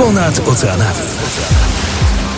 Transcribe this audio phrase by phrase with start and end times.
[0.00, 1.19] Ponad oceanami.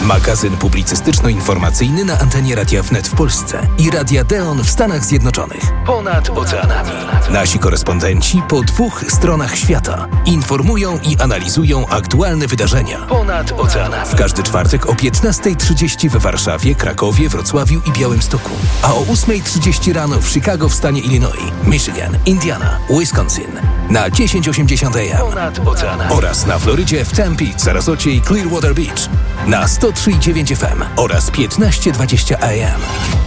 [0.03, 5.63] Magazyn publicystyczno-informacyjny na antenie Radia Wnet w Polsce i Radia Deon w Stanach Zjednoczonych.
[5.87, 6.91] Ponad oceanami.
[7.31, 12.99] Nasi korespondenci po dwóch stronach świata informują i analizują aktualne wydarzenia.
[12.99, 14.09] Ponad oceanami.
[14.09, 18.51] W każdy czwartek o 15.30 w Warszawie, Krakowie, Wrocławiu i Białymstoku.
[18.83, 23.53] A o 8.30 rano w Chicago w stanie Illinois, Michigan, Indiana, Wisconsin.
[23.91, 25.19] Na 1080 AM.
[25.19, 26.13] Ponad oceanami.
[26.13, 29.09] Oraz na Florydzie w Tempe, Sarasocie i Clearwater Beach.
[29.47, 32.81] Na 103,9 FM oraz 1520 AM.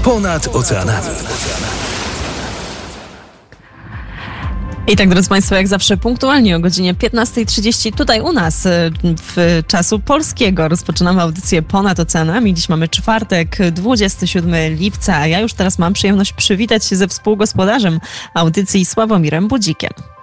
[0.04, 1.08] Ponad oceanami.
[4.88, 8.70] I tak, drodzy Państwo, jak zawsze punktualnie o godzinie 15.30 tutaj u nas y,
[9.04, 12.54] w czasu polskiego rozpoczynamy audycję Ponad Oceanami.
[12.54, 18.00] Dziś mamy czwartek, 27 lipca, a ja już teraz mam przyjemność przywitać się ze współgospodarzem
[18.34, 20.15] audycji Sławomirem Budzikiem.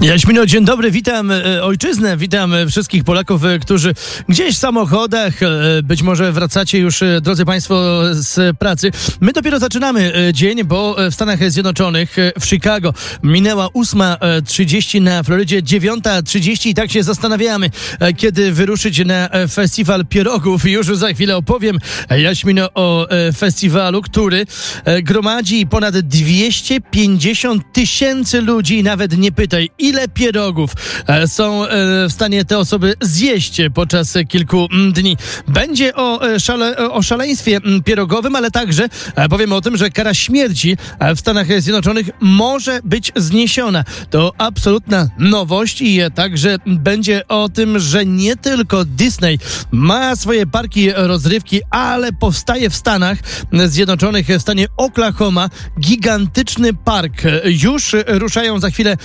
[0.00, 3.94] Jaśmino, dzień dobry, witam e, ojczyznę, witam e, wszystkich Polaków, e, którzy
[4.28, 5.34] gdzieś w samochodach,
[5.82, 8.90] być może wracacie już, drodzy Państwo, z pracy.
[9.20, 16.68] My dopiero zaczynamy dzień, bo w Stanach Zjednoczonych, w Chicago minęła 8.30, na Florydzie 9.30
[16.68, 17.70] i tak się zastanawiamy,
[18.16, 20.64] kiedy wyruszyć na festiwal pierogów.
[20.64, 21.78] Już za chwilę opowiem,
[22.10, 24.46] Jaśmino, o festiwalu, który
[25.02, 30.72] gromadzi ponad 250 tysięcy ludzi, nawet nie pytaj, ile pierogów
[31.06, 31.68] e, są e,
[32.08, 35.16] w stanie te osoby zjeść podczas kilku mm, dni.
[35.48, 38.88] Będzie o, e, szale, o szaleństwie mm, pierogowym, ale także
[39.30, 40.76] powiem o tym, że kara śmierci
[41.16, 43.84] w Stanach Zjednoczonych może być zniesiona.
[44.10, 49.38] To absolutna nowość i także będzie o tym, że nie tylko Disney
[49.72, 53.18] ma swoje parki rozrywki, ale powstaje w Stanach
[53.66, 57.22] Zjednoczonych, w stanie Oklahoma, gigantyczny park.
[57.44, 58.96] Już ruszają za chwilę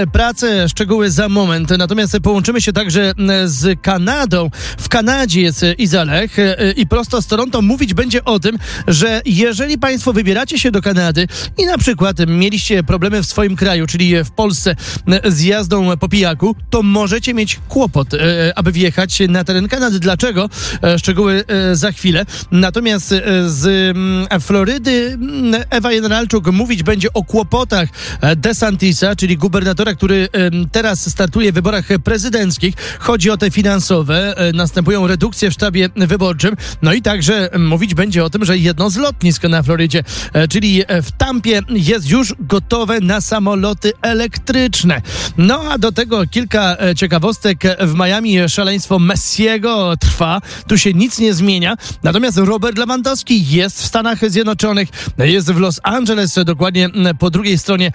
[0.00, 1.70] mm, pracę, szczegóły za moment.
[1.78, 3.12] Natomiast połączymy się także
[3.44, 4.50] z Kanadą.
[4.78, 6.36] W Kanadzie jest Izalech
[6.76, 11.26] i prosto z Toronto mówić będzie o tym, że jeżeli Państwo wybieracie się do Kanady
[11.58, 14.76] i na przykład mieliście problemy w swoim kraju, czyli w Polsce
[15.24, 20.00] z jazdą po pijaku, to możecie mieć kłopot, e, aby wjechać na teren Kanady.
[20.00, 20.48] Dlaczego?
[20.82, 22.26] E, szczegóły e, za chwilę.
[22.50, 23.14] Natomiast
[23.46, 27.88] z mm, Florydy mm, Ewa Generalczuk mówić będzie o kłopotach
[28.36, 30.28] DeSantisa, czyli gubernatora, który
[30.72, 32.74] teraz startuje w wyborach prezydenckich.
[32.98, 34.36] Chodzi o te finansowe.
[34.36, 36.56] E, następują redukcje w sztabie wyborczym.
[36.82, 40.82] No i także mówić będzie o tym, że jedno z lotnisk na Florydzie, e, czyli
[40.88, 45.02] w Tampie, jest już gotowe na samoloty elektryczne.
[45.38, 47.58] No a do tego kilka e, ciekawostek.
[47.80, 50.40] W Miami szaleństwo Messiego trwa.
[50.68, 51.76] Tu się nic nie zmienia.
[52.02, 57.92] Natomiast Robert Lewandowski jest w Stanach Zjednoczonych, jest w Los Angeles, dokładnie po drugiej stronie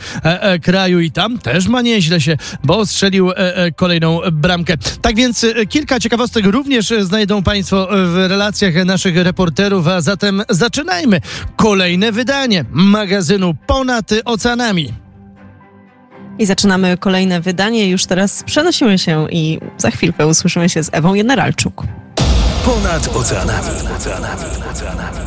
[0.63, 4.73] kraju i tam też ma nieźle się, bo strzelił e, e, kolejną bramkę.
[5.01, 11.21] Tak więc e, kilka ciekawostek również znajdą Państwo w relacjach naszych reporterów, a zatem zaczynajmy
[11.55, 14.93] kolejne wydanie magazynu Ponad Oceanami.
[16.39, 17.89] I zaczynamy kolejne wydanie.
[17.89, 21.83] Już teraz przenosimy się i za chwilkę usłyszymy się z Ewą Generalczuk.
[22.65, 23.69] Ponad oceanami.
[23.97, 24.43] oceanami.
[24.71, 25.24] oceanami.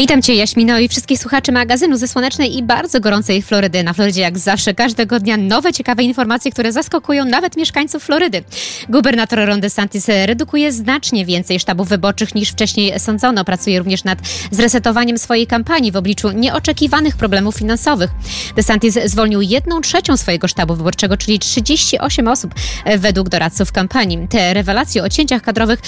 [0.00, 3.82] Witam Cię Jaśmino i wszystkich słuchaczy magazynu ze słonecznej i bardzo gorącej Florydy.
[3.82, 8.42] Na Florydzie jak zawsze każdego dnia nowe ciekawe informacje, które zaskakują nawet mieszkańców Florydy.
[8.88, 13.44] Gubernator Ron DeSantis redukuje znacznie więcej sztabów wyborczych niż wcześniej sądzono.
[13.44, 14.18] Pracuje również nad
[14.50, 18.10] zresetowaniem swojej kampanii w obliczu nieoczekiwanych problemów finansowych.
[18.56, 22.54] DeSantis zwolnił jedną trzecią swojego sztabu wyborczego, czyli 38 osób
[22.98, 24.28] według doradców kampanii.
[24.28, 25.80] Te rewelacje o cięciach kadrowych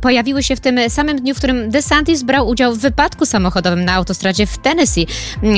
[0.00, 3.84] pojawiły, się w tym samym dniu, w którym DeSantis brał udział w wypadku wypadku samochodowym
[3.84, 5.06] na autostradzie w Tennessee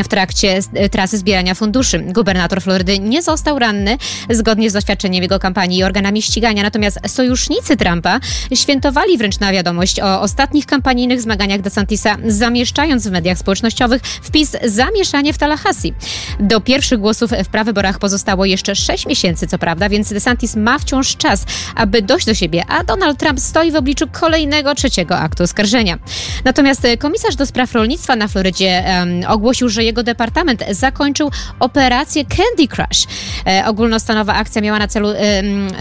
[0.04, 1.98] w trakcie trasy zbierania funduszy.
[1.98, 3.98] Gubernator Florydy nie został ranny
[4.30, 8.20] zgodnie z doświadczeniem jego kampanii i organami ścigania, natomiast sojusznicy Trumpa
[8.54, 15.32] świętowali wręcz na wiadomość o ostatnich kampanijnych zmaganiach DeSantisa, zamieszczając w mediach społecznościowych wpis zamieszanie
[15.32, 15.94] w Tallahassee.
[16.40, 21.16] Do pierwszych głosów w prawyborach pozostało jeszcze 6 miesięcy, co prawda, więc DeSantis ma wciąż
[21.16, 21.44] czas,
[21.74, 25.98] aby dojść do siebie, a Donald Trump stoi w obliczu kolejnego trzeciego aktu oskarżenia.
[26.44, 32.68] Natomiast komisarz do spraw rolnictwa na Florydzie um, ogłosił, że jego departament zakończył operację Candy
[32.68, 33.06] Crush.
[33.46, 35.08] E, ogólnostanowa akcja miała na celu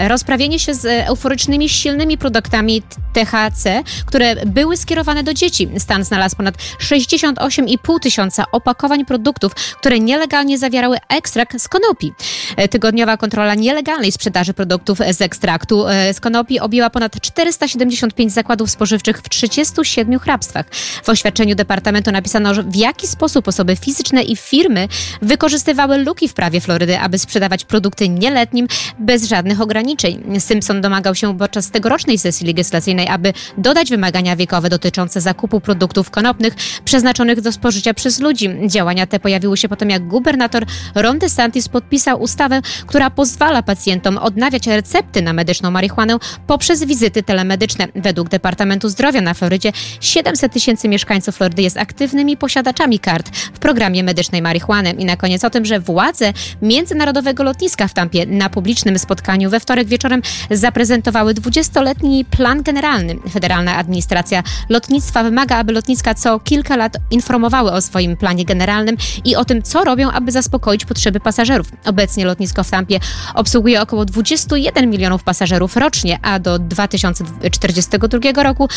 [0.08, 2.84] rozprawienie się z euforycznymi, silnymi produktami
[3.14, 5.70] THC, które były skierowane do dzieci.
[5.78, 12.12] Stan znalazł ponad 68,5 tysiąca opakowań produktów, które nielegalnie zawierały ekstrakt z konopi.
[12.58, 18.72] E, tygodniowa kontrola nielegalnej sprzedaży produktów z ekstraktu e, z konopi objęła ponad 475 zakładów
[18.72, 20.66] spożywczych w 37 hrabstwach.
[21.04, 24.88] W oświadczeniu Departamentu napisano, w jaki sposób osoby fizyczne i firmy
[25.22, 28.68] wykorzystywały luki w prawie Florydy, aby sprzedawać produkty nieletnim
[29.00, 30.40] bez żadnych ograniczeń.
[30.40, 36.54] Simpson domagał się podczas tegorocznej sesji legislacyjnej, aby dodać wymagania wiekowe dotyczące zakupu produktów konopnych
[36.86, 38.50] przeznaczonych do spożycia przez ludzi.
[38.68, 40.66] Działania te pojawiły się potem, jak gubernator
[40.96, 46.18] Ron DeSantis podpisał ustawę, która pozwala pacjentom odnawiać recepty na medyczną marihuanę
[46.48, 47.88] poprzez wizyty telemedyczne.
[47.96, 49.72] Według Departamentu Zdrowia na Florydzie
[50.02, 54.92] 700 tysięcy mieszkańców Florydy jest aktywnymi posiadaczami kart w programie medycznej marihuany.
[54.92, 59.60] I na koniec o tym, że władze Międzynarodowego Lotniska w Tampie na publicznym spotkaniu we
[59.60, 60.22] wtorek wieczorem
[60.52, 63.16] zaprezentowały 20-letni plan generalny.
[63.32, 69.36] Federalna Administracja Lotnictwa wymaga, aby lotniska co kilka lat informowały o swoim planie generalnym i
[69.36, 71.68] o tym, co robią, aby zaspokoić potrzeby pasażerów.
[71.86, 73.00] Obecnie lotnisko w Tampie
[73.36, 78.70] obsługuje około 21 milionów pasażerów rocznie, a do 2042 roku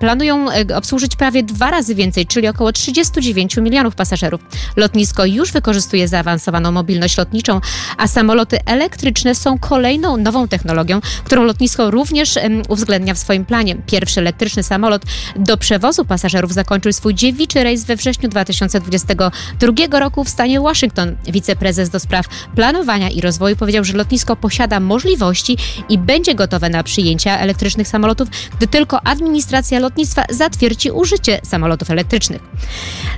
[0.00, 4.40] planują e, obsłużyć prawie dwa razy więcej, czyli około 39 milionów pasażerów.
[4.76, 7.60] Lotnisko już wykorzystuje zaawansowaną mobilność lotniczą,
[7.96, 12.38] a samoloty elektryczne są kolejną nową technologią, którą lotnisko również
[12.68, 13.76] uwzględnia w swoim planie.
[13.86, 15.02] Pierwszy elektryczny samolot
[15.36, 21.16] do przewozu pasażerów zakończył swój dziewiczy rejs we wrześniu 2022 roku w stanie Waszyngton.
[21.26, 25.56] Wiceprezes do spraw planowania i rozwoju powiedział, że lotnisko posiada możliwości
[25.88, 32.42] i będzie gotowe na przyjęcia elektrycznych samolotów, gdy tylko administracja lotnictwa zatwierdzi użycie samolotów elektrycznych.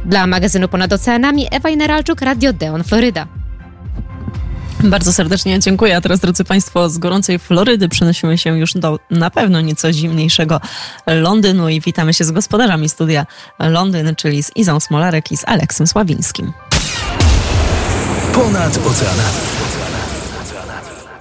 [0.04, 3.26] Dla magazynu Ponad Oceanami Ewa Ineralczuk, Radio Deon, Floryda.
[4.84, 5.96] Bardzo serdecznie dziękuję.
[5.96, 10.60] A teraz, drodzy Państwo, z gorącej Florydy przenosimy się już do na pewno nieco zimniejszego
[11.06, 13.26] Londynu i witamy się z gospodarzami studia
[13.58, 16.52] Londyn, czyli z Izą Smolarek i z Aleksem Sławińskim.
[18.32, 19.59] Ponad oceanami.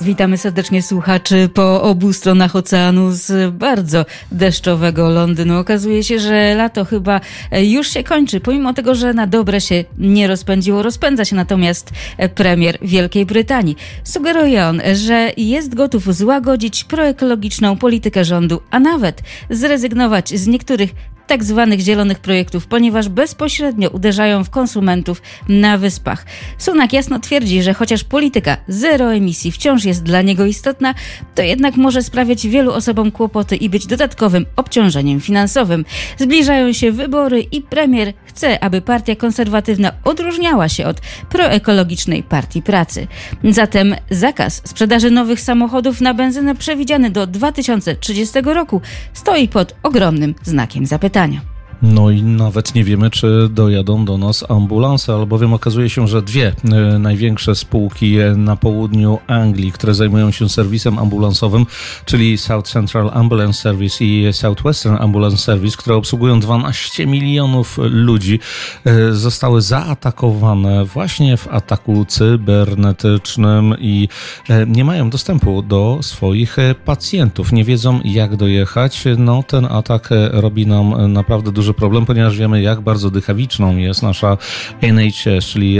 [0.01, 5.57] Witamy serdecznie słuchaczy po obu stronach oceanu z bardzo deszczowego Londynu.
[5.57, 7.21] Okazuje się, że lato chyba
[7.61, 10.83] już się kończy, pomimo tego, że na dobre się nie rozpędziło.
[10.83, 11.91] Rozpędza się natomiast
[12.35, 13.75] premier Wielkiej Brytanii.
[14.03, 20.89] Sugeruje on, że jest gotów złagodzić proekologiczną politykę rządu, a nawet zrezygnować z niektórych
[21.29, 26.25] tak zwanych zielonych projektów, ponieważ bezpośrednio uderzają w konsumentów na wyspach.
[26.57, 30.93] Sunak jasno twierdzi, że chociaż polityka zero emisji wciąż jest dla niego istotna,
[31.35, 35.85] to jednak może sprawiać wielu osobom kłopoty i być dodatkowym obciążeniem finansowym.
[36.17, 43.07] Zbliżają się wybory i premier chce, aby partia konserwatywna odróżniała się od proekologicznej partii pracy.
[43.43, 48.81] Zatem zakaz sprzedaży nowych samochodów na benzynę przewidziany do 2030 roku
[49.13, 51.18] stoi pod ogromnym znakiem zapytania.
[51.19, 51.48] Таня.
[51.81, 56.53] No i nawet nie wiemy, czy dojadą do nas ambulanse, albowiem okazuje się, że dwie
[56.71, 61.65] e, największe spółki na południu Anglii, które zajmują się serwisem ambulansowym,
[62.05, 68.39] czyli South Central Ambulance Service i Southwestern Ambulance Service, które obsługują 12 milionów ludzi,
[68.85, 74.07] e, zostały zaatakowane właśnie w ataku cybernetycznym i
[74.49, 77.51] e, nie mają dostępu do swoich pacjentów.
[77.51, 79.03] Nie wiedzą, jak dojechać.
[79.17, 84.03] No, ten atak robi nam naprawdę dużo duży problem, ponieważ wiemy, jak bardzo dychawiczną jest
[84.03, 84.37] nasza
[84.81, 85.79] NHS, czyli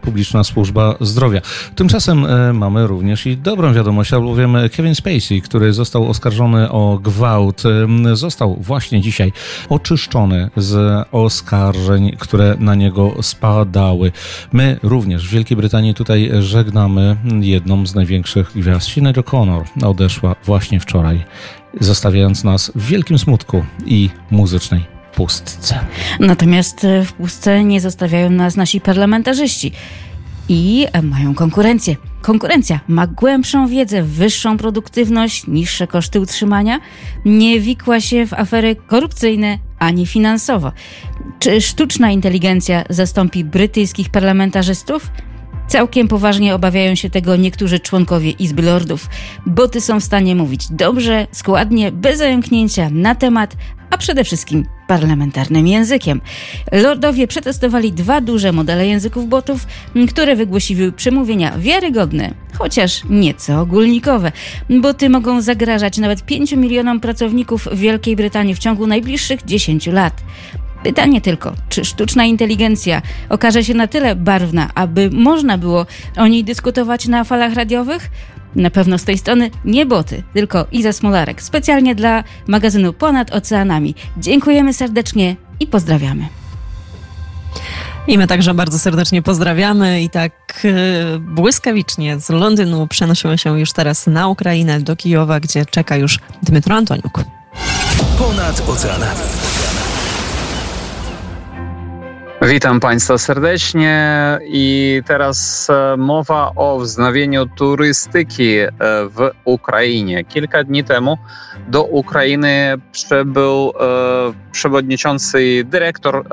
[0.00, 1.40] Publiczna Służba Zdrowia.
[1.74, 7.62] Tymczasem e, mamy również i dobrą wiadomość, albowiem Kevin Spacey, który został oskarżony o gwałt,
[8.12, 9.32] został właśnie dzisiaj
[9.68, 14.12] oczyszczony z oskarżeń, które na niego spadały.
[14.52, 18.88] My również w Wielkiej Brytanii tutaj żegnamy jedną z największych gwiazd.
[18.88, 21.24] Sinead O'Connor odeszła właśnie wczoraj
[21.80, 25.80] zostawiając nas w wielkim smutku i muzycznej pustce.
[26.20, 29.72] Natomiast e, w pustce nie zostawiają nas nasi parlamentarzyści
[30.48, 31.96] i e, mają konkurencję.
[32.22, 36.80] Konkurencja ma głębszą wiedzę, wyższą produktywność, niższe koszty utrzymania,
[37.24, 40.72] nie wikła się w afery korupcyjne ani finansowo.
[41.38, 45.10] Czy sztuczna inteligencja zastąpi brytyjskich parlamentarzystów?
[45.68, 49.08] Całkiem poważnie obawiają się tego niektórzy członkowie Izby Lordów.
[49.46, 53.56] Boty są w stanie mówić dobrze, składnie, bez zająknięcia na temat,
[53.92, 56.20] a przede wszystkim parlamentarnym językiem.
[56.72, 59.66] Lordowie przetestowali dwa duże modele języków botów,
[60.08, 64.32] które wygłosiły przemówienia wiarygodne, chociaż nieco ogólnikowe.
[64.70, 70.22] Boty mogą zagrażać nawet 5 milionom pracowników w Wielkiej Brytanii w ciągu najbliższych 10 lat.
[70.82, 76.44] Pytanie tylko, czy sztuczna inteligencja okaże się na tyle barwna, aby można było o niej
[76.44, 78.10] dyskutować na falach radiowych?
[78.56, 83.94] Na pewno z tej strony nie boty, tylko Iza Smolarek, specjalnie dla magazynu Ponad Oceanami.
[84.16, 86.28] Dziękujemy serdecznie i pozdrawiamy.
[88.06, 90.32] I my także bardzo serdecznie pozdrawiamy i tak
[90.64, 96.18] e, błyskawicznie z Londynu przenosimy się już teraz na Ukrainę, do Kijowa, gdzie czeka już
[96.42, 97.20] Dmytro Antoniuk.
[98.18, 99.20] Ponad oceanami.
[102.46, 108.70] Witam Państwa serdecznie i teraz e, mowa o wznowieniu turystyki e,
[109.08, 110.24] w Ukrainie.
[110.24, 111.18] Kilka dni temu
[111.68, 113.72] do Ukrainy przybył e,
[114.52, 116.24] przewodniczący dyrektor,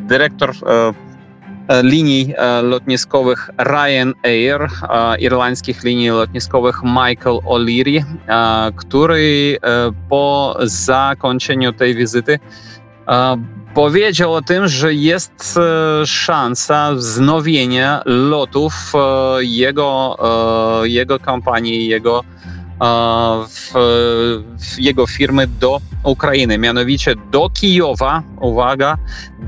[0.00, 0.52] dyrektor
[1.82, 4.68] linii lotniskowych Ryanair,
[5.18, 8.04] irlandzkich linii lotniskowych Michael O'Leary,
[8.76, 9.58] który
[10.08, 12.38] po zakończeniu tej wizyty
[13.74, 18.98] powiedział o tym, że jest e, szansa wznowienia lotów e,
[19.44, 20.16] jego,
[20.84, 22.24] e, jego kampanii, jego,
[23.48, 23.70] w,
[24.58, 28.98] w jego firmy do Ukrainy, mianowicie do Kijowa, uwaga,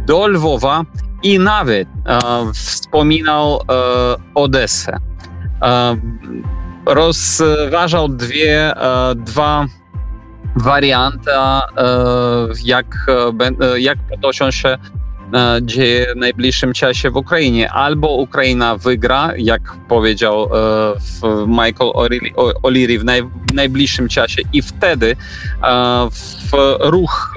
[0.07, 0.83] do Lwowa
[1.23, 1.89] i nawet
[2.55, 3.61] wspominał
[4.35, 4.97] Odessę.
[6.87, 8.73] Rozważał dwie,
[9.17, 9.67] dwa
[10.57, 11.85] warianta, e,
[12.65, 12.87] jak,
[13.61, 14.79] e, jak potoczą się e,
[15.63, 17.73] dzieje w najbliższym czasie w Ukrainie.
[17.73, 20.51] Albo Ukraina wygra, jak powiedział
[21.47, 21.91] Michael
[22.63, 25.17] O'Leary w najbliższym czasie i wtedy
[26.53, 27.35] w ruch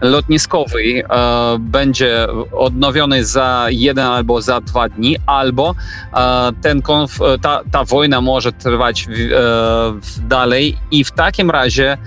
[0.00, 5.74] lotniskowy e, będzie odnowiony za jeden albo za dwa dni, albo
[6.14, 11.98] e, ten konf, ta, ta wojna może trwać w, e, dalej i w takim razie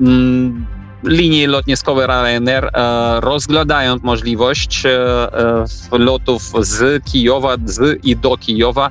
[0.00, 0.66] mm,
[1.04, 8.90] linie lotniskowe Ryanair e, rozglądają możliwość e, lotów z Kijowa z i do Kijowa,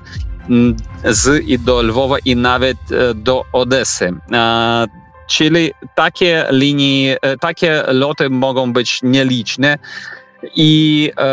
[0.50, 2.78] mm, z i do Lwowa i nawet
[3.16, 4.14] do Odesy.
[5.28, 9.78] Czyli takie linie, e, takie loty mogą być nieliczne.
[10.56, 11.24] I e,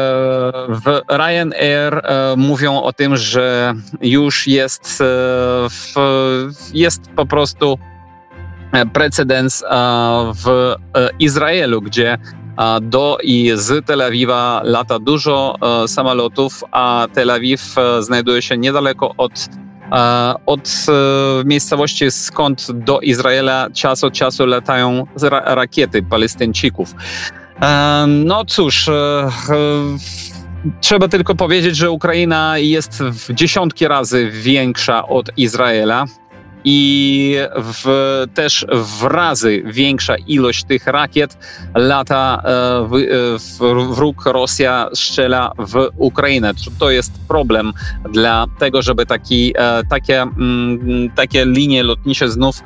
[0.68, 4.98] w Ryanair e, mówią o tym, że już jest,
[5.70, 5.94] w,
[6.74, 7.78] jest po prostu
[8.92, 9.64] precedens
[10.44, 10.74] w
[11.18, 12.18] Izraelu, gdzie
[12.82, 15.56] do i z Tel Awiwa lata dużo
[15.86, 19.48] samolotów, a Tel Awiw znajduje się niedaleko od
[20.46, 20.92] od e,
[21.44, 25.06] miejscowości, skąd do Izraela czas od czasu latają
[25.44, 26.94] rakiety Palestyńczyków.
[27.62, 29.28] E, no cóż, e,
[30.80, 36.04] trzeba tylko powiedzieć, że Ukraina jest w dziesiątki razy większa od Izraela
[36.64, 41.38] i w, też w razy większa ilość tych rakiet
[41.74, 42.92] lata e, w,
[43.38, 46.52] w, wróg Rosja strzela w Ukrainę.
[46.78, 47.72] To jest problem
[48.12, 52.60] dla tego, żeby taki, e, takie, mm, takie linie lotnicze znów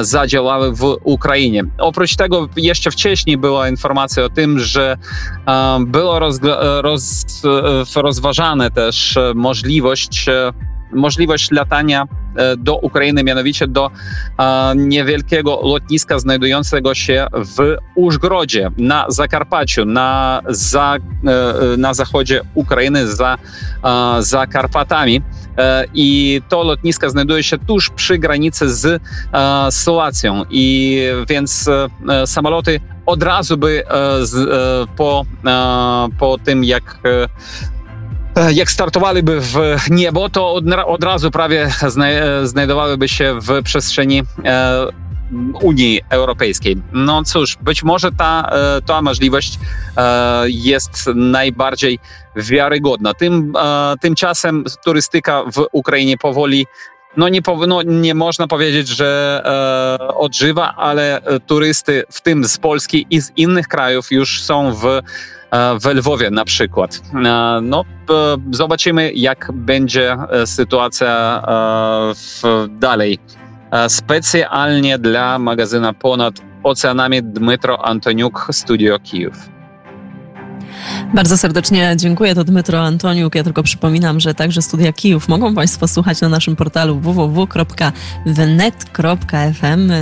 [0.00, 1.64] zadziałały w Ukrainie.
[1.78, 4.96] Oprócz tego jeszcze wcześniej była informacja o tym, że
[5.86, 6.40] było roz,
[6.82, 7.24] roz,
[7.94, 10.26] rozważane też możliwość
[10.92, 12.04] możliwość latania
[12.36, 13.90] e, do Ukrainy, mianowicie do
[14.38, 23.06] e, niewielkiego lotniska znajdującego się w Użgrodzie na Zakarpaciu, na, za, e, na zachodzie Ukrainy,
[23.06, 23.38] za,
[24.20, 25.22] za Karpatami.
[25.94, 29.02] I to lotnisko znajduje się tuż przy granicy z
[29.70, 30.42] Słowacją.
[30.50, 31.70] I więc
[32.26, 33.82] samoloty od razu by
[34.96, 35.26] po,
[36.18, 37.28] po tym, jak E,
[38.52, 39.56] jak startowaliby w
[39.90, 41.70] niebo, to od, od razu prawie
[42.44, 44.86] znajdowałyby się w przestrzeni e,
[45.62, 46.76] Unii Europejskiej.
[46.92, 49.58] No cóż, być może ta, e, ta możliwość
[50.46, 51.98] jest najbardziej
[52.36, 53.14] wiarygodna.
[53.14, 53.52] Tym,
[54.00, 56.66] tymczasem turystyka w Ukrainie powoli
[57.16, 59.42] no nie, no nie można powiedzieć, że
[60.00, 65.00] e, odżywa, ale turysty, w tym z Polski i z innych krajów, już są w
[65.52, 67.00] E, w Lwowie na przykład.
[67.14, 67.84] E, no,
[68.50, 71.42] zobaczymy, jak będzie e, sytuacja
[72.70, 73.18] dalej.
[73.88, 79.34] Specjalnie dla magazyna Ponad Oceanami Dmytro Antoniuk, Studio Kijów.
[81.14, 82.34] Bardzo serdecznie dziękuję.
[82.34, 83.34] To Dmytro Antoniuk.
[83.34, 87.52] Ja tylko przypominam, że także studia Kijów mogą Państwo słuchać na naszym portalu www.wnet.fm.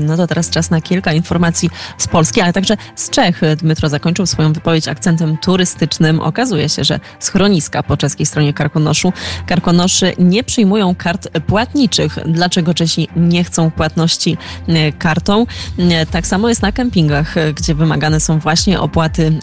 [0.01, 3.41] No to teraz czas na kilka informacji z Polski, ale także z Czech.
[3.57, 6.21] Dmytro zakończył swoją wypowiedź akcentem turystycznym.
[6.21, 9.13] Okazuje się, że schroniska po czeskiej stronie Karkonoszu
[9.47, 12.19] Karkonoszy nie przyjmują kart płatniczych.
[12.27, 14.37] Dlaczego Czesi nie chcą płatności
[14.69, 15.47] e, kartą?
[15.79, 19.39] E, tak samo jest na kempingach, e, gdzie wymagane są właśnie opłaty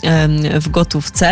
[0.61, 1.26] w gotówce.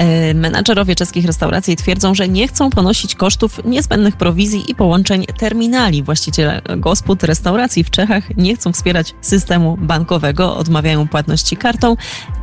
[0.00, 6.02] E, menadżerowie czeskich restauracji twierdzą, że nie chcą ponosić kosztów niezbędnych prowizji i połączeń terminali.
[6.02, 11.96] Właściciele gospod restauracji w Czechach nie chcą wspierać systemu bankowego, odmawiają płatności kartą.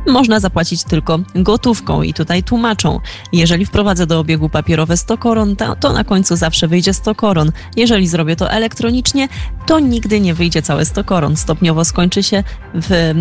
[0.06, 3.00] Można zapłacić tylko gotówką i tutaj tłumaczą,
[3.32, 7.52] jeżeli wprowadzę do obiegu papierowe 100 koron, to, na końcu zawsze wyjdzie 100 koron.
[7.76, 9.28] Jeżeli zrobię to elektronicznie,
[9.66, 11.36] to nigdy nie wyjdzie całe 100 koron.
[11.36, 13.14] Stopniowo skończy się w,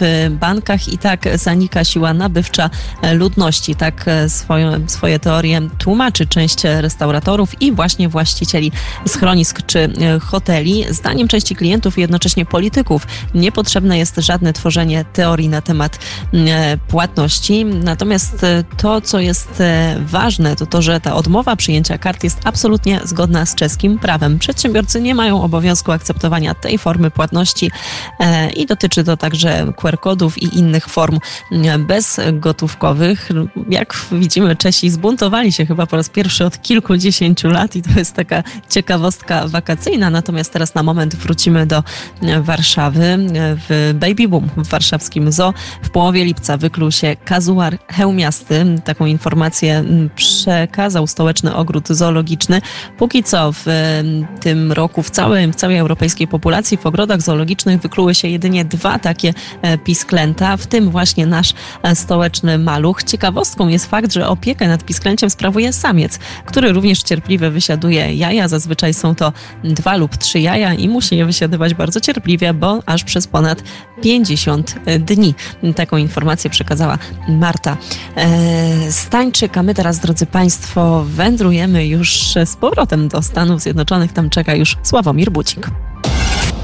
[0.00, 2.70] w bankach i tak zanika siła nabywcza
[3.24, 3.74] ludności.
[3.74, 8.72] Tak swoją, swoje teorie tłumaczy część restauratorów i właśnie właścicieli
[9.06, 10.84] schronisk czy hoteli.
[10.90, 15.98] Zdaniem części klientów i jednocześnie polityków niepotrzebne jest żadne tworzenie teorii na temat
[16.88, 17.64] płatności.
[17.64, 19.62] Natomiast to, co jest
[19.98, 24.38] ważne, to to, że ta odmowa przyjęcia kart jest absolutnie zgodna z czeskim prawem.
[24.38, 27.70] Przedsiębiorcy nie mają obowiązku akceptowania tej formy płatności
[28.20, 31.18] e, i dotyczy to także QR-kodów i innych form
[31.52, 31.78] e,
[33.14, 33.30] bezgotówkowych.
[33.70, 38.14] Jak widzimy, Czesi zbuntowali się chyba po raz pierwszy od kilkudziesięciu lat i to jest
[38.14, 40.10] taka ciekawostka wakacyjna.
[40.10, 41.82] Natomiast teraz na moment wrócimy do
[42.22, 43.18] e, Warszawy.
[43.68, 48.64] W Baby Boom w warszawskim zoo w połowie lipca wykluł się kazuar hełmiasty.
[48.84, 52.60] Taką informację przekazał stołeczny ogród zoologiczny.
[52.98, 53.64] Póki co w
[54.40, 58.98] tym roku w całej, w całej europejskiej populacji w ogrodach zoologicznych wykluły się jedynie dwa
[58.98, 63.03] takie e, pisklęta, w tym właśnie nasz e, stołeczny maluch.
[63.04, 68.48] Ciekawostką jest fakt, że opiekę nad pisklęciem sprawuje samiec, który również cierpliwie wysiaduje jaja.
[68.48, 69.32] Zazwyczaj są to
[69.64, 73.62] dwa lub trzy jaja i musi je wysiadywać bardzo cierpliwie, bo aż przez ponad
[74.02, 75.34] 50 dni.
[75.76, 77.76] Taką informację przekazała Marta
[78.16, 84.12] e, Stańczyk, a my teraz, drodzy Państwo, wędrujemy już z powrotem do Stanów Zjednoczonych.
[84.12, 85.70] Tam czeka już Sławomir Bucik.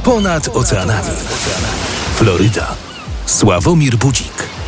[0.03, 1.11] Ponad oceanami.
[2.15, 2.67] Floryda.
[3.27, 4.60] Sławomir Budzik.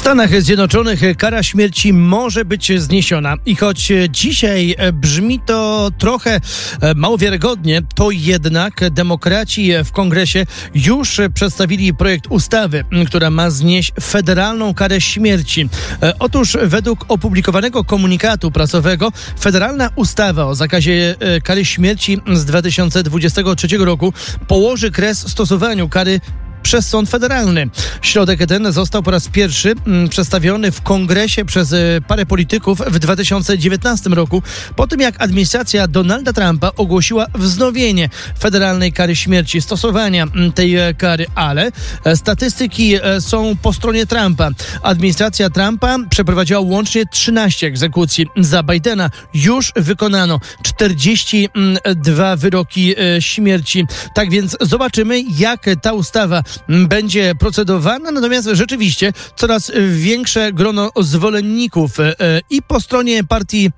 [0.00, 3.34] Stanach Zjednoczonych kara śmierci może być zniesiona.
[3.46, 6.40] I choć dzisiaj brzmi to trochę
[6.80, 13.92] e, mało wiarygodnie, to jednak demokraci w kongresie już przedstawili projekt ustawy, która ma znieść
[14.02, 15.68] federalną karę śmierci.
[16.02, 23.78] E, otóż według opublikowanego komunikatu prasowego federalna ustawa o zakazie e, kary śmierci z 2023
[23.78, 24.12] roku
[24.48, 26.20] położy kres stosowaniu kary
[26.62, 27.70] przez Sąd Federalny.
[28.02, 31.76] Środek ten został po raz pierwszy mm, przedstawiony w kongresie przez e,
[32.08, 34.42] parę polityków w 2019 roku,
[34.76, 40.94] po tym jak administracja Donalda Trumpa ogłosiła wznowienie federalnej kary śmierci, stosowania mm, tej e,
[40.94, 41.70] kary, ale
[42.04, 44.50] e, statystyki są po stronie Trumpa.
[44.82, 48.26] Administracja Trumpa przeprowadziła łącznie 13 egzekucji.
[48.36, 53.86] Za Bidena już wykonano 42 wyroki śmierci.
[54.14, 62.14] Tak więc zobaczymy, jak ta ustawa będzie procedowana, natomiast rzeczywiście coraz większe grono zwolenników e,
[62.50, 63.70] i po stronie partii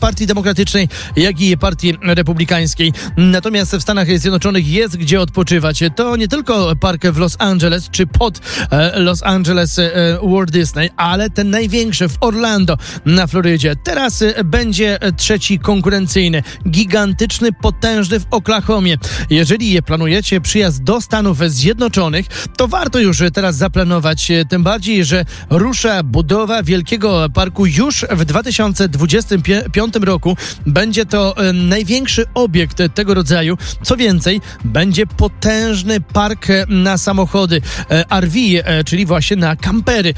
[0.00, 2.92] Partii Demokratycznej, jak i Partii Republikańskiej.
[3.16, 5.84] Natomiast w Stanach Zjednoczonych jest gdzie odpoczywać.
[5.96, 8.40] To nie tylko park w Los Angeles, czy pod
[8.70, 9.92] e, Los Angeles e,
[10.22, 13.76] Walt Disney, ale ten największy w Orlando na Florydzie.
[13.84, 18.96] Teraz e, będzie trzeci konkurencyjny, gigantyczny, potężny w Oklahomie.
[19.30, 26.02] Jeżeli planujecie przyjazd do Stanów Zjednoczonych, to warto już teraz zaplanować, tym bardziej, że rusza
[26.02, 33.58] budowa wielkiego parku już w 2025 2025 roku będzie to e, największy obiekt tego rodzaju.
[33.82, 38.38] Co więcej, będzie potężny park e, na samochody e, RV,
[38.86, 40.14] czyli właśnie na kampery.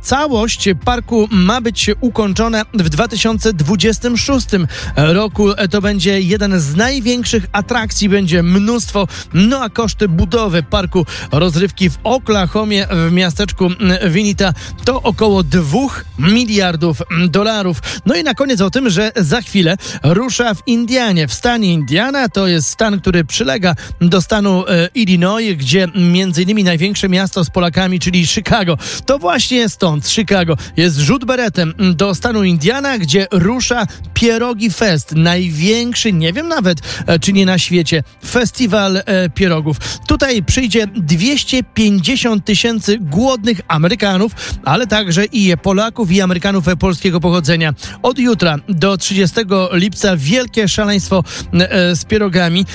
[0.00, 4.46] Całość parku ma być ukończona w 2026
[4.96, 5.48] roku.
[5.70, 11.98] To będzie jeden z największych atrakcji, będzie mnóstwo, no a koszty budowy parku rozrywki w
[12.04, 13.68] Oklahomie w miasteczku
[14.10, 14.52] Vinita
[14.84, 15.78] to około 2
[16.18, 17.80] miliardów dolarów.
[18.06, 21.28] No i na koniec o tym, że za chwilę rusza w Indianie.
[21.28, 26.64] W stanie Indiana to jest stan, który przylega do stanu e, Illinois, gdzie między innymi
[26.64, 28.78] największe miasto z Polakami, czyli Chicago.
[29.06, 35.12] To właśnie stąd, Chicago, jest rzut beretem do stanu Indiana, gdzie rusza Pierogi Fest.
[35.16, 39.76] Największy, nie wiem nawet, e, czy nie na świecie, festiwal e, pierogów.
[40.06, 44.32] Tutaj przyjdzie 250 tysięcy głodnych Amerykanów,
[44.64, 47.74] ale także i Polaków i Amerykanów polskiego pochodzenia.
[48.02, 49.40] Od jutra jutra do 30
[49.72, 52.66] lipca wielkie szaleństwo e, z pierogami.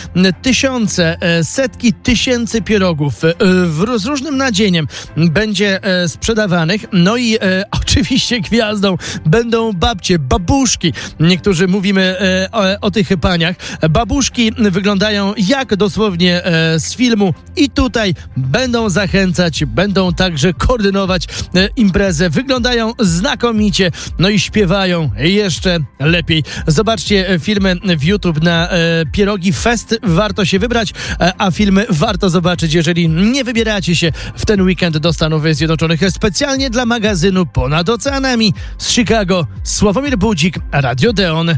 [0.41, 3.33] Tysiące, e, setki tysięcy pierogów e,
[3.99, 6.85] z różnym nadzieniem będzie sprzedawanych.
[6.93, 7.37] No i
[7.81, 10.93] oczywiście gwiazdą będą babcie, babuszki.
[11.19, 12.15] Niektórzy mówimy
[12.51, 13.55] o, o tych paniach.
[13.89, 16.41] Babuszki wyglądają jak dosłownie
[16.77, 21.27] z filmu i tutaj będą zachęcać, będą także koordynować
[21.75, 22.29] imprezę.
[22.29, 26.43] Wyglądają znakomicie, no i śpiewają jeszcze jeszcze lepiej.
[26.67, 29.99] Zobaczcie e, filmy w YouTube na e, Pierogi Fest.
[30.03, 34.97] Warto się wybrać, e, a filmy warto zobaczyć, jeżeli nie wybieracie się w ten weekend
[34.97, 36.01] do Stanów Zjednoczonych.
[36.09, 39.47] Specjalnie dla magazynu Ponad Oceanami z Chicago.
[39.63, 41.57] Sławomir Budzik, Radio Deon.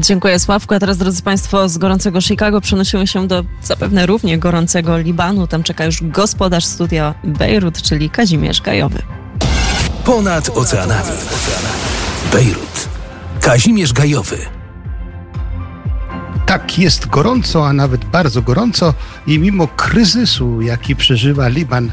[0.00, 0.74] Dziękuję Sławku.
[0.74, 5.46] A teraz, drodzy Państwo, z gorącego Chicago przenosimy się do zapewne równie gorącego Libanu.
[5.46, 9.02] Tam czeka już gospodarz studia Bejrut, czyli Kazimierz Gajowy.
[10.04, 11.10] Ponad oceanami.
[12.32, 12.88] Bejrut.
[13.40, 14.38] Kazimierz Gajowy.
[16.46, 18.94] Tak, jest gorąco, a nawet bardzo gorąco
[19.26, 21.90] i mimo kryzysu, jaki przeżywa Liban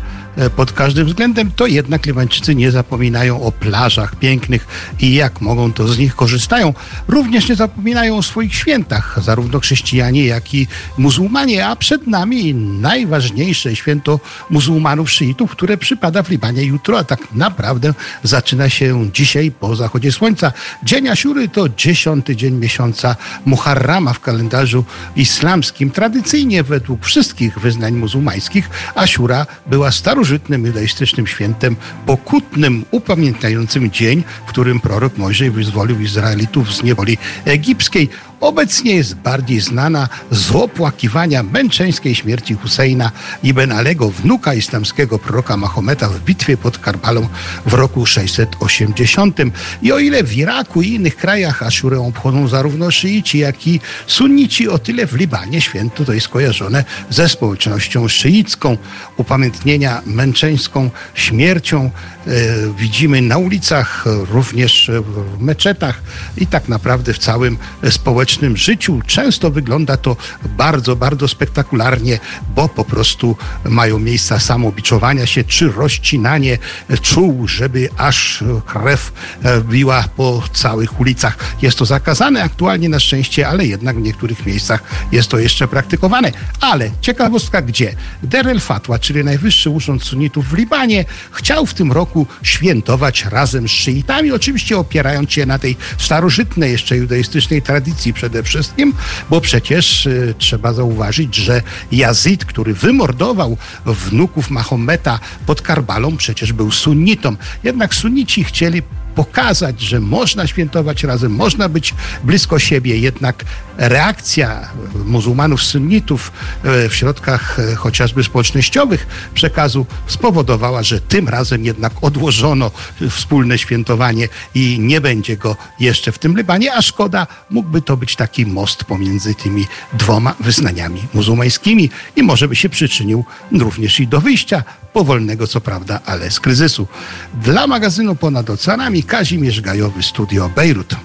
[0.55, 4.67] pod każdym względem, to jednak Libańczycy nie zapominają o plażach pięknych
[4.99, 6.73] i jak mogą, to z nich korzystają.
[7.07, 13.75] Również nie zapominają o swoich świętach, zarówno chrześcijanie, jak i muzułmanie, a przed nami najważniejsze
[13.75, 19.75] święto muzułmanów szyitów, które przypada w Libanie jutro, a tak naprawdę zaczyna się dzisiaj po
[19.75, 20.51] zachodzie słońca.
[20.83, 25.91] Dzień Asiury to dziesiąty dzień miesiąca Muharrama w kalendarzu islamskim.
[25.91, 29.91] Tradycyjnie według wszystkich wyznań muzułmańskich Asiura była
[30.29, 38.09] starożytnym judaistycznym świętem pokutnym, upamiętniającym dzień, w którym prorok Mojżej wyzwolił Izraelitów z niewoli egipskiej.
[38.41, 43.11] Obecnie jest bardziej znana z opłakiwania męczeńskiej śmierci Husejna
[43.43, 47.27] ibn Alego, wnuka islamskiego proroka Mahometa w bitwie pod Karbalą
[47.65, 49.37] w roku 680.
[49.81, 54.69] I o ile w Iraku i innych krajach Aszurę obchodzą zarówno szyici, jak i sunnici,
[54.69, 58.77] o tyle w Libanie święto to jest kojarzone ze społecznością szyicką.
[59.17, 61.91] Upamiętnienia męczeńską śmiercią
[62.27, 62.31] e,
[62.77, 66.01] widzimy na ulicach, również w meczetach
[66.37, 67.57] i tak naprawdę w całym
[67.89, 69.01] społeczeństwie społecznym życiu.
[69.07, 70.17] Często wygląda to
[70.57, 72.19] bardzo, bardzo spektakularnie,
[72.55, 76.57] bo po prostu mają miejsca samobiczowania się czy rozcinanie
[77.01, 79.11] czuł, żeby aż krew
[79.43, 81.37] e, biła po całych ulicach.
[81.61, 86.31] Jest to zakazane aktualnie na szczęście, ale jednak w niektórych miejscach jest to jeszcze praktykowane.
[86.61, 87.95] Ale ciekawostka gdzie?
[88.23, 93.67] Der el Fatwa, czyli najwyższy urząd sunnitów w Libanie, chciał w tym roku świętować razem
[93.67, 98.93] z szyitami, oczywiście opierając się na tej starożytnej jeszcze judaistycznej tradycji przede wszystkim,
[99.29, 106.71] bo przecież y, trzeba zauważyć, że Yazid, który wymordował wnuków Mahometa pod Karbalą, przecież był
[106.71, 107.35] sunnitą.
[107.63, 108.81] Jednak sunnici chcieli
[109.15, 111.93] pokazać, że można świętować razem, można być
[112.23, 113.45] blisko siebie, jednak
[113.77, 114.69] reakcja
[115.05, 116.31] muzułmanów sunnitów
[116.63, 122.71] e, w środkach e, chociażby społecznościowych przekazu spowodowała, że tym razem jednak odłożono
[123.09, 128.15] wspólne świętowanie i nie będzie go jeszcze w tym Libanie, a szkoda, mógłby to być
[128.15, 134.21] taki most pomiędzy tymi dwoma wyznaniami muzułmańskimi i może by się przyczynił również i do
[134.21, 136.87] wyjścia powolnego co prawda, ale z kryzysu.
[137.33, 140.95] Dla magazynu Ponad Oceanami Kazimierz Gajowy, Studio Bejrut.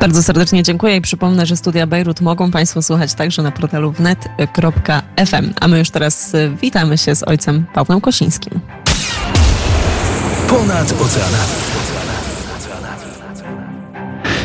[0.00, 5.52] Bardzo serdecznie dziękuję i przypomnę, że studia Bejrut mogą Państwo słuchać także na portalu wnet.fm.
[5.60, 8.60] A my już teraz y, witamy się z ojcem Pawłem Kosińskim.
[10.48, 11.52] Ponad oceanami.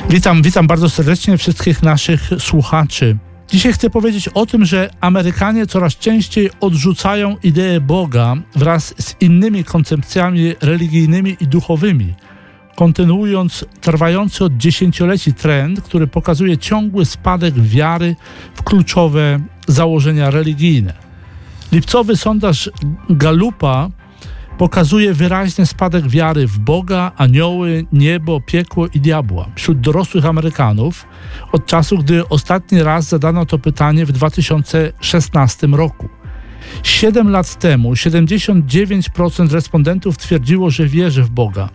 [0.09, 3.17] Witam, witam bardzo serdecznie wszystkich naszych słuchaczy.
[3.49, 9.63] Dzisiaj chcę powiedzieć o tym, że Amerykanie coraz częściej odrzucają ideę Boga wraz z innymi
[9.63, 12.13] koncepcjami religijnymi i duchowymi,
[12.75, 18.15] kontynuując trwający od dziesięcioleci trend, który pokazuje ciągły spadek wiary
[18.56, 20.93] w kluczowe założenia religijne.
[21.71, 22.69] Lipcowy sondaż
[23.10, 23.89] Galupa
[24.57, 31.05] pokazuje wyraźny spadek wiary w Boga, anioły, niebo, piekło i diabła wśród dorosłych Amerykanów
[31.51, 36.09] od czasu, gdy ostatni raz zadano to pytanie w 2016 roku.
[36.83, 41.69] Siedem lat temu 79% respondentów twierdziło, że wierzy w Boga.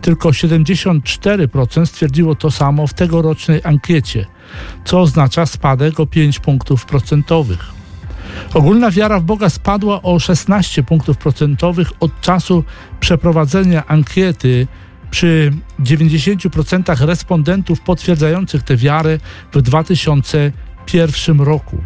[0.00, 4.26] Tylko 74% stwierdziło to samo w tegorocznej ankiecie,
[4.84, 7.81] co oznacza spadek o 5 punktów procentowych.
[8.54, 12.64] Ogólna wiara w Boga spadła o 16 punktów procentowych od czasu
[13.00, 14.66] przeprowadzenia ankiety
[15.10, 19.18] przy 90% respondentów potwierdzających tę wiarę
[19.52, 21.78] w 2001 roku.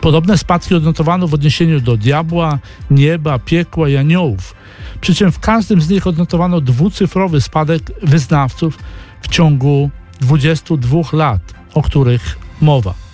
[0.00, 2.58] Podobne spadki odnotowano w odniesieniu do diabła,
[2.90, 4.54] nieba, piekła i aniołów,
[5.00, 8.78] przy czym w każdym z nich odnotowano dwucyfrowy spadek wyznawców
[9.20, 9.90] w ciągu
[10.20, 13.07] 22 lat, o których mowa.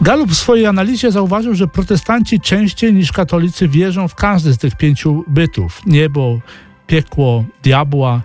[0.00, 4.76] Galup w swojej analizie zauważył, że protestanci częściej niż katolicy wierzą w każdy z tych
[4.76, 6.40] pięciu bytów niebo,
[6.86, 8.22] piekło, diabła.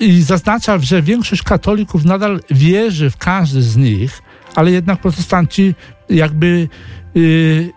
[0.00, 4.22] I zaznacza, że większość katolików nadal wierzy w każdy z nich,
[4.54, 5.74] ale jednak protestanci
[6.10, 6.68] jakby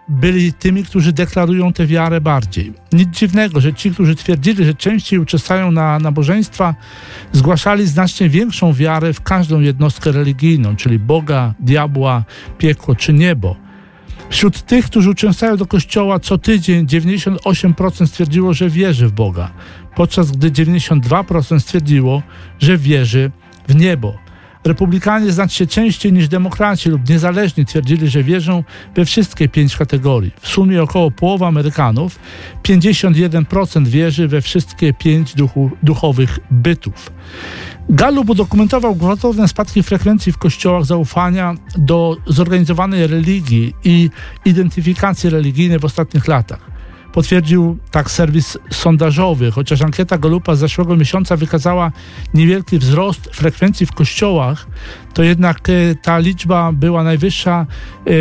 [0.10, 2.74] byli tymi, którzy deklarują tę wiarę bardziej.
[2.94, 6.76] Nic dziwnego, że ci, którzy twierdzili, że częściej uczestniczą na nabożeństwa,
[7.32, 12.24] zgłaszali znacznie większą wiarę w każdą jednostkę religijną, czyli Boga, diabła,
[12.58, 13.56] piekło czy niebo.
[14.30, 19.52] Wśród tych, którzy uczęszczają do kościoła co tydzień, 98% stwierdziło, że wierzy w Boga,
[19.96, 22.24] podczas gdy 92% stwierdziło,
[22.60, 23.32] że wierzy
[23.68, 24.27] w niebo.
[24.64, 28.64] Republikanie znacznie częściej niż demokraci lub niezależni twierdzili, że wierzą
[28.96, 30.32] we wszystkie pięć kategorii.
[30.42, 32.20] W sumie około połowa Amerykanów,
[32.64, 37.12] 51% wierzy we wszystkie pięć duchu, duchowych bytów.
[37.90, 44.10] Gallup udokumentował gwałtowne spadki frekwencji w kościołach zaufania do zorganizowanej religii i
[44.46, 46.77] identyfikacji religijnej w ostatnich latach.
[47.14, 51.92] Potwierdził tak serwis sondażowy, chociaż ankieta Galupa z zeszłego miesiąca wykazała
[52.34, 54.68] niewielki wzrost frekwencji w kościołach,
[55.14, 57.66] to jednak e, ta liczba była najwyższa,
[58.08, 58.12] e,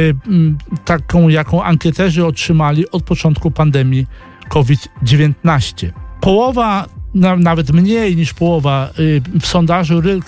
[0.85, 4.07] taką jaką ankieterzy otrzymali od początku pandemii
[4.49, 5.91] COVID-19.
[6.21, 10.21] Połowa na, nawet mniej niż połowa y, w sondażu Real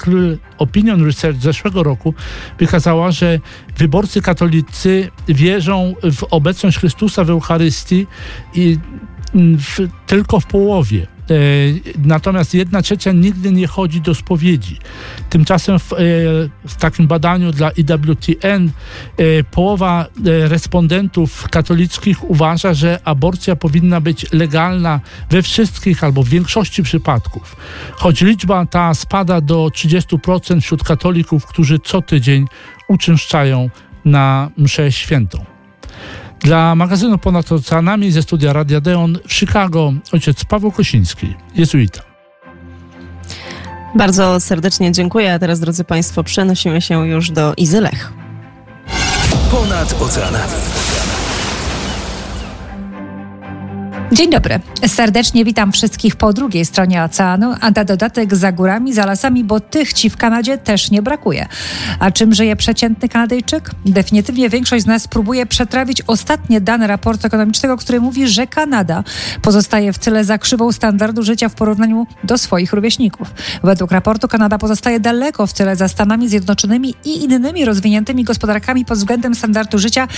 [0.59, 2.15] Opinion Research z zeszłego roku
[2.59, 3.41] wykazała, że
[3.77, 8.07] wyborcy katolicy wierzą w obecność Chrystusa w Eucharystii
[8.55, 8.79] i
[9.35, 11.18] w, tylko w połowie.
[11.31, 11.35] E,
[12.05, 14.79] natomiast jedna trzecia nigdy nie chodzi do spowiedzi.
[15.31, 15.97] Tymczasem w, e,
[16.67, 18.71] w takim badaniu dla IWTN
[19.17, 26.83] e, połowa respondentów katolickich uważa, że aborcja powinna być legalna we wszystkich albo w większości
[26.83, 27.57] przypadków.
[27.93, 32.47] Choć liczba ta spada do 30% wśród katolików, którzy co tydzień
[32.89, 33.71] uczęszczają
[34.05, 35.58] na mszę świętą.
[36.41, 42.03] Dla magazynu Ponad Oceanami ze studia Radia Deon w Chicago ojciec Paweł Kosiński, jezuita.
[43.95, 45.35] Bardzo serdecznie dziękuję.
[45.35, 48.13] A teraz, drodzy Państwo, przenosimy się już do Izylech.
[49.51, 50.53] Ponad oceanami.
[54.13, 54.61] Dzień dobry.
[54.87, 59.61] Serdecznie witam wszystkich po drugiej stronie oceanu, a na dodatek za górami, za lasami, bo
[59.61, 61.47] tych ci w Kanadzie też nie brakuje.
[61.99, 63.71] A czym żyje przeciętny Kanadyjczyk?
[63.87, 69.05] Definitywnie większość z nas próbuje przetrawić ostatnie dane raportu ekonomicznego, który mówi, że Kanada
[69.43, 73.35] pozostaje w tyle za krzywą standardu życia w porównaniu do swoich rówieśników.
[73.63, 78.99] Według raportu Kanada pozostaje daleko w tyle za Stanami Zjednoczonymi i innymi rozwiniętymi gospodarkami pod
[78.99, 80.09] względem standardu życia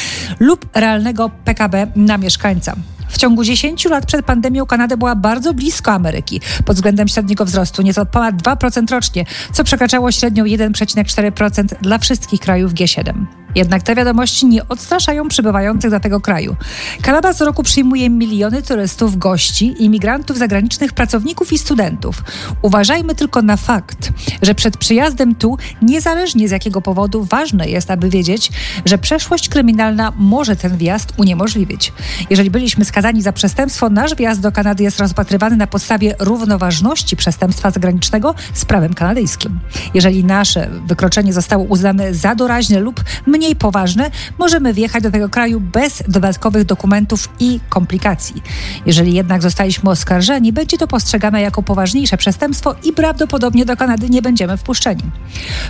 [0.41, 2.77] lub realnego PKB na mieszkańca.
[3.11, 7.83] W ciągu 10 lat przed pandemią Kanada była bardzo blisko Ameryki pod względem średniego wzrostu,
[7.83, 13.40] nieco ponad 2% rocznie, co przekraczało średnią 1,4% dla wszystkich krajów G7.
[13.55, 16.57] Jednak te wiadomości nie odstraszają przybywających do tego kraju.
[17.03, 22.23] Kanada co roku przyjmuje miliony turystów, gości, imigrantów zagranicznych, pracowników i studentów.
[22.63, 28.11] Uważajmy tylko na fakt, że przed przyjazdem tu, niezależnie z jakiego powodu, ważne jest, aby
[28.11, 28.51] wiedzieć,
[28.85, 31.93] że przeszłość kryminalna może ten wjazd uniemożliwić.
[32.31, 37.71] Jeżeli byliśmy skazani za przestępstwo, nasz wjazd do Kanady jest rozpatrywany na podstawie równoważności przestępstwa
[37.71, 39.61] zagranicznego z prawem kanadyjskim.
[39.95, 45.29] Jeżeli nasze wykroczenie zostało uznane za doraźne lub mniej mniej poważne, możemy wjechać do tego
[45.29, 48.43] kraju bez dodatkowych dokumentów i komplikacji.
[48.87, 54.23] Jeżeli jednak zostaliśmy oskarżeni, będzie to postrzegane jako poważniejsze przestępstwo i prawdopodobnie do Kanady nie
[54.23, 55.03] będziemy wpuszczeni.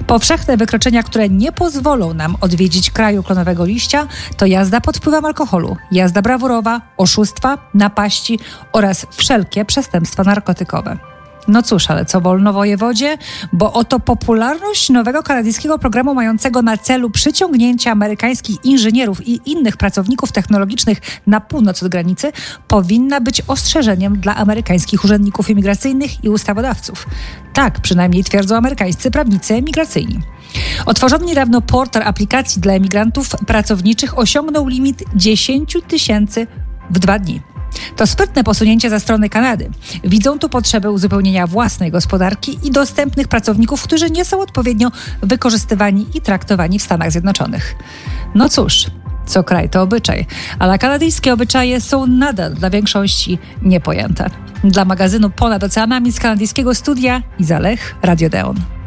[0.06, 4.06] Powszechne wykroczenia, które nie pozwolą nam odwiedzić kraju klonowego liścia,
[4.36, 8.38] to jazda pod wpływem alkoholu, jazda brawurowa, oszustwa, napaści
[8.72, 11.09] oraz wszelkie przestępstwa narkotykowe.
[11.48, 13.18] No cóż, ale co wolno wojewodzie?
[13.52, 20.32] Bo oto popularność nowego kanadyjskiego programu mającego na celu przyciągnięcie amerykańskich inżynierów i innych pracowników
[20.32, 22.32] technologicznych na północ od granicy
[22.68, 27.06] powinna być ostrzeżeniem dla amerykańskich urzędników imigracyjnych i ustawodawców.
[27.52, 30.20] Tak przynajmniej twierdzą amerykańscy prawnicy emigracyjni.
[30.86, 36.46] Otworzony niedawno portal aplikacji dla emigrantów pracowniczych osiągnął limit 10 tysięcy
[36.90, 37.40] w dwa dni.
[37.96, 39.70] To sprytne posunięcie ze strony Kanady.
[40.04, 44.90] Widzą tu potrzebę uzupełnienia własnej gospodarki i dostępnych pracowników, którzy nie są odpowiednio
[45.22, 47.76] wykorzystywani i traktowani w Stanach Zjednoczonych.
[48.34, 48.86] No cóż,
[49.26, 50.26] co kraj to obyczaj,
[50.58, 54.30] ale kanadyjskie obyczaje są nadal dla większości niepojęte.
[54.64, 58.79] Dla magazynu Ponad Oceanami z kanadyjskiego studia Izalech Radio Deon.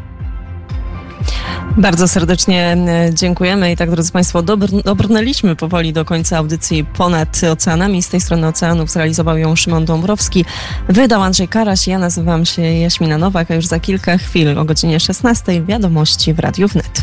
[1.76, 7.40] Bardzo serdecznie e, dziękujemy i tak, drodzy Państwo, dobr, dobrnęliśmy powoli do końca audycji ponad
[7.52, 8.02] oceanami.
[8.02, 10.44] Z tej strony oceanów zrealizował ją Szymon Dąbrowski,
[10.88, 15.00] wydał Andrzej Karaś, ja nazywam się Jaśmina Nowak, a już za kilka chwil o godzinie
[15.00, 17.02] 16 wiadomości w Radiu Wnet.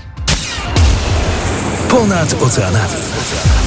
[1.89, 3.60] Ponad oceanami.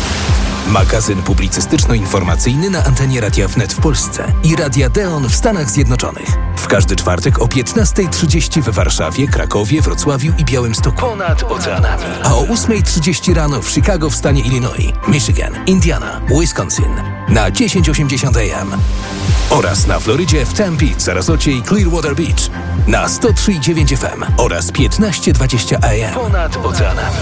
[0.69, 6.29] Magazyn publicystyczno-informacyjny na antenie Radia Wnet w Polsce i Radia Deon w Stanach Zjednoczonych.
[6.57, 11.01] W każdy czwartek o 15.30 w Warszawie, Krakowie, Wrocławiu i Białymstoku.
[11.01, 12.03] Ponad oceanami.
[12.23, 18.81] A o 8.30 rano w Chicago w stanie Illinois, Michigan, Indiana, Wisconsin na 1080 AM.
[19.51, 22.51] Oraz na Florydzie w Tempe, Sarasocie i Clearwater Beach
[22.87, 26.15] na 103.9 FM oraz 15.20 AM.
[26.15, 27.17] Ponad oceanami.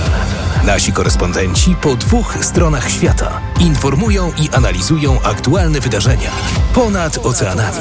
[0.64, 6.30] Nasi korespondenci po dwóch stronach świata informują i analizują aktualne wydarzenia
[6.74, 7.78] ponad oceanami.